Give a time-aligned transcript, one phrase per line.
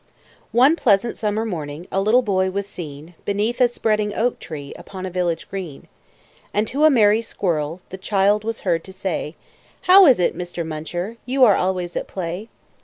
[0.51, 5.05] One pleasant summer morning A little boy was seen Beneath a spreading oak tree Upon
[5.05, 5.87] a village green.
[6.55, 9.35] And to a merry squirrel The child was heard to say
[9.81, 10.65] "How is it, Mr.
[10.65, 12.49] Muncher, You always are at play?"